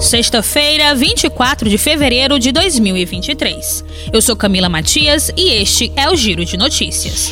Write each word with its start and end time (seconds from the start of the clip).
Sexta-feira, 0.00 0.94
24 0.94 1.68
de 1.68 1.76
fevereiro 1.76 2.38
de 2.38 2.50
2023. 2.52 3.84
Eu 4.10 4.22
sou 4.22 4.34
Camila 4.34 4.66
Matias 4.66 5.30
e 5.36 5.50
este 5.52 5.92
é 5.94 6.08
o 6.08 6.16
Giro 6.16 6.42
de 6.42 6.56
Notícias. 6.56 7.30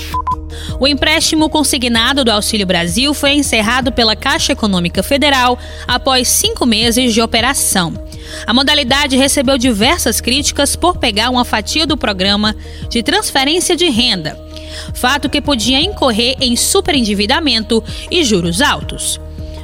O 0.78 0.86
empréstimo 0.86 1.48
consignado 1.48 2.22
do 2.22 2.30
Auxílio 2.30 2.66
Brasil 2.66 3.14
foi 3.14 3.32
encerrado 3.32 3.90
pela 3.90 4.14
Caixa 4.14 4.52
Econômica 4.52 5.02
Federal 5.02 5.58
após 5.86 6.28
cinco 6.28 6.66
meses 6.66 7.14
de 7.14 7.22
operação. 7.22 7.94
A 8.46 8.52
modalidade 8.52 9.16
recebeu 9.16 9.56
diversas 9.56 10.20
críticas 10.20 10.76
por 10.76 10.98
pegar 10.98 11.30
uma 11.30 11.46
fatia 11.46 11.86
do 11.86 11.96
programa 11.96 12.54
de 12.90 13.02
transferência 13.02 13.74
de 13.74 13.88
renda, 13.88 14.38
fato 14.92 15.30
que 15.30 15.40
podia 15.40 15.80
incorrer 15.80 16.36
em 16.38 16.54
superendividamento 16.54 17.82
e 18.10 18.22
juros 18.22 18.60
altos 18.60 19.18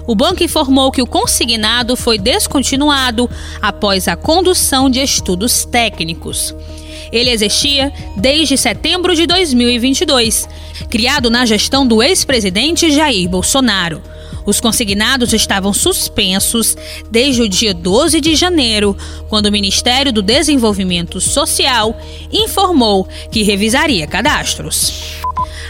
o 0.06 0.14
banco 0.14 0.42
informou 0.42 0.90
que 0.90 1.02
o 1.02 1.06
consignado 1.06 1.96
foi 1.96 2.18
descontinuado 2.18 3.28
após 3.60 4.08
a 4.08 4.16
condução 4.16 4.90
de 4.90 5.00
estudos 5.00 5.64
técnicos. 5.64 6.54
Ele 7.12 7.30
existia 7.30 7.92
desde 8.16 8.56
setembro 8.56 9.14
de 9.14 9.26
2022, 9.26 10.48
criado 10.90 11.30
na 11.30 11.46
gestão 11.46 11.86
do 11.86 12.02
ex-presidente 12.02 12.90
Jair 12.90 13.28
Bolsonaro. 13.28 14.02
Os 14.46 14.60
consignados 14.60 15.32
estavam 15.32 15.72
suspensos 15.72 16.76
desde 17.10 17.42
o 17.42 17.48
dia 17.48 17.72
12 17.72 18.20
de 18.20 18.34
janeiro, 18.34 18.96
quando 19.28 19.46
o 19.46 19.52
Ministério 19.52 20.12
do 20.12 20.22
Desenvolvimento 20.22 21.20
Social 21.20 21.98
informou 22.32 23.08
que 23.30 23.42
revisaria 23.42 24.06
cadastros. 24.06 25.22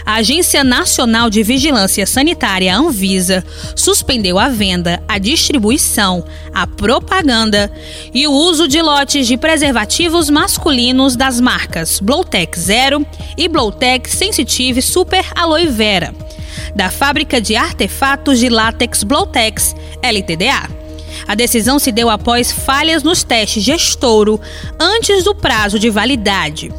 A 0.05 0.17
Agência 0.17 0.63
Nacional 0.63 1.31
de 1.31 1.41
Vigilância 1.41 2.05
Sanitária, 2.05 2.77
Anvisa, 2.77 3.43
suspendeu 3.75 4.37
a 4.37 4.49
venda, 4.49 5.01
a 5.07 5.17
distribuição, 5.17 6.23
a 6.53 6.67
propaganda 6.67 7.71
e 8.13 8.27
o 8.27 8.31
uso 8.31 8.67
de 8.67 8.79
lotes 8.83 9.25
de 9.25 9.35
preservativos 9.35 10.29
masculinos 10.29 11.15
das 11.15 11.41
marcas 11.41 11.99
Blowtec 11.99 12.59
Zero 12.59 13.03
e 13.35 13.47
Blowtec 13.47 14.07
Sensitive 14.07 14.79
Super 14.79 15.25
Aloe 15.35 15.65
Vera, 15.65 16.13
da 16.73 16.89
fábrica 16.89 17.41
de 17.41 17.55
artefatos 17.55 18.39
de 18.39 18.49
látex 18.49 19.03
Blowtex 19.03 19.75
LTDA. 20.01 20.69
A 21.27 21.35
decisão 21.35 21.79
se 21.79 21.91
deu 21.91 22.09
após 22.09 22.51
falhas 22.51 23.03
nos 23.03 23.23
testes 23.23 23.63
de 23.63 23.71
estouro 23.71 24.39
antes 24.79 25.23
do 25.23 25.33
prazo 25.33 25.79
de 25.79 25.89
validade. 25.89 26.71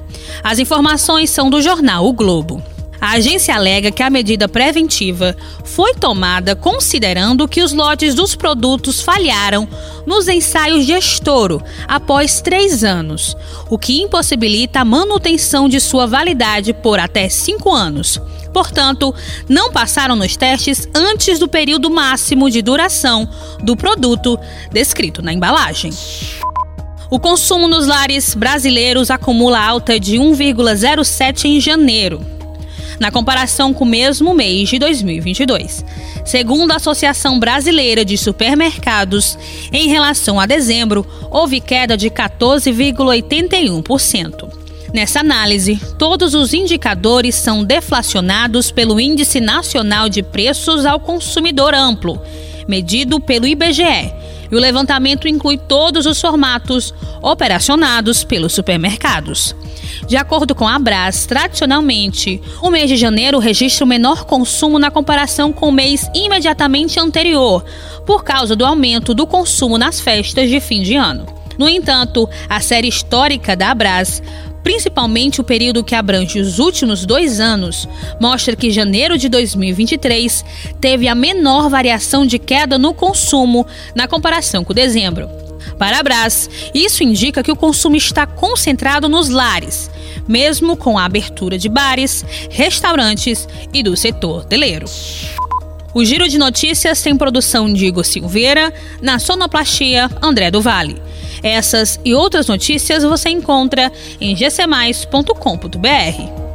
As 0.43 0.59
informações 0.59 1.31
são 1.31 1.51
do 1.51 1.61
jornal 1.61 2.07
O 2.07 2.13
Globo. 2.13 2.63
A 3.01 3.13
agência 3.13 3.55
alega 3.55 3.91
que 3.91 4.03
a 4.03 4.11
medida 4.11 4.49
preventiva 4.49 5.37
foi 5.65 5.95
tomada 5.95 6.57
considerando 6.57 7.47
que 7.47 7.63
os 7.63 7.73
lotes 7.73 8.15
dos 8.15 8.35
produtos 8.35 9.01
falharam 9.01 9.69
nos 10.07 10.29
ensaios 10.29 10.87
de 10.87 10.93
estouro 10.93 11.63
após 11.87 12.41
três 12.41 12.83
anos, 12.83 13.37
o 13.69 13.79
que 13.79 14.01
impossibilita 14.01 14.81
a 14.81 14.85
manutenção 14.85 15.69
de 15.69 15.81
sua 15.81 16.07
validade 16.07 16.73
por 16.73 16.99
até 16.99 17.29
cinco 17.29 17.73
anos. 17.73 18.21
Portanto, 18.53 19.15
não 19.49 19.71
passaram 19.71 20.17
nos 20.17 20.35
testes 20.35 20.89
antes 20.95 21.39
do 21.39 21.47
período 21.47 21.91
máximo 21.91 22.51
de 22.51 22.63
duração 22.63 23.29
do 23.63 23.77
produto 23.77 24.39
descrito 24.73 25.21
na 25.21 25.33
embalagem. 25.33 25.93
O 27.11 27.21
consumo 27.21 27.69
nos 27.69 27.87
lares 27.87 28.35
brasileiros 28.35 29.11
acumula 29.11 29.61
alta 29.61 30.01
de 30.01 30.17
1,07 30.17 31.45
em 31.45 31.61
janeiro, 31.61 32.21
na 32.99 33.11
comparação 33.11 33.75
com 33.75 33.85
o 33.85 33.89
mesmo 33.89 34.35
mês 34.35 34.69
de 34.69 34.79
2022. 34.79 35.85
Segundo 36.25 36.73
a 36.73 36.77
Associação 36.77 37.39
Brasileira 37.39 38.05
de 38.05 38.19
Supermercados, 38.19 39.39
em 39.73 39.89
relação 39.89 40.41
a 40.41 40.47
dezembro, 40.47 41.07
houve 41.31 41.61
queda 41.61 41.97
de 41.97 42.11
14,81%. 42.11 44.67
Nessa 44.93 45.21
análise, 45.21 45.81
todos 45.99 46.35
os 46.35 46.53
indicadores 46.55 47.35
são 47.35 47.65
deflacionados 47.65 48.71
pelo 48.71 48.99
Índice 48.99 49.41
Nacional 49.41 50.09
de 50.09 50.23
Preços 50.23 50.87
ao 50.87 50.99
Consumidor 50.99 51.75
Amplo, 51.75 52.19
medido 52.67 53.21
pelo 53.21 53.47
IBGE, 53.47 54.13
e 54.51 54.55
o 54.55 54.61
levantamento 54.61 55.27
inclui 55.27 55.59
todos 55.59 56.07
os 56.07 56.21
formatos 56.21 56.95
operacionados 57.21 58.23
pelos 58.23 58.53
supermercados. 58.53 59.55
De 60.07 60.17
acordo 60.17 60.55
com 60.55 60.67
a 60.67 60.77
Abras, 60.77 61.27
tradicionalmente, 61.27 62.41
o 62.63 62.71
mês 62.71 62.89
de 62.89 62.97
janeiro 62.97 63.39
registra 63.39 63.85
o 63.85 63.89
menor 63.89 64.25
consumo 64.25 64.79
na 64.79 64.91
comparação 64.91 65.53
com 65.53 65.69
o 65.69 65.73
mês 65.73 66.09
imediatamente 66.15 67.01
anterior, 67.01 67.65
por 68.07 68.23
causa 68.23 68.55
do 68.55 68.65
aumento 68.65 69.15
do 69.15 69.27
consumo 69.27 69.79
nas 69.79 70.01
festas 70.01 70.49
de 70.49 70.61
fim 70.61 70.83
de 70.83 70.95
ano. 70.95 71.27
No 71.59 71.69
entanto, 71.69 72.29
a 72.49 72.61
série 72.61 72.89
histórica 72.89 73.57
da 73.57 73.71
Abras 73.71 74.23
principalmente 74.67 75.41
o 75.41 75.45
período 75.45 75.85
que 75.85 75.95
abrange 75.95 76.41
os 76.41 76.59
últimos 76.59 77.07
dois 77.07 77.39
anos, 77.39 77.89
mostra 78.21 78.57
que 78.57 78.73
janeiro 78.73 79.17
de 79.17 79.29
2023 79.29 80.45
teve 80.81 81.07
a 81.07 81.15
menor 81.15 81.71
variação 81.71 82.27
de 82.27 82.37
queda 82.37 82.77
no 82.77 82.93
consumo 82.93 83.65
na 83.95 84.09
comparação 84.09 84.65
com 84.65 84.75
dezembro. 84.75 85.31
Para 85.79 86.01
a 86.01 86.03
Brás, 86.03 86.51
isso 86.75 87.05
indica 87.05 87.45
que 87.45 87.53
o 87.53 87.55
consumo 87.55 87.95
está 87.95 88.27
concentrado 88.27 89.09
nos 89.09 89.29
lares, 89.29 89.89
mesmo 90.27 90.77
com 90.77 90.99
a 90.99 91.05
abertura 91.05 91.57
de 91.57 91.69
bares, 91.69 92.25
restaurantes 92.51 93.49
e 93.73 93.85
do 93.85 93.97
setor 93.97 94.41
hoteleiro. 94.41 94.87
O 95.95 96.05
Giro 96.05 96.29
de 96.29 96.39
Notícias 96.39 97.01
tem 97.01 97.17
produção 97.17 97.73
de 97.73 97.87
Igor 97.87 98.05
Silveira, 98.05 98.75
na 99.01 99.21
sonoplastia 99.21 100.11
André 100.21 100.51
do 100.51 100.61
Vale. 100.61 101.01
Essas 101.43 101.99
e 102.05 102.15
outras 102.15 102.49
notícias 102.49 103.03
você 103.03 103.31
encontra 103.31 103.91
em 104.21 104.35
gcmais.com.br. 104.35 106.46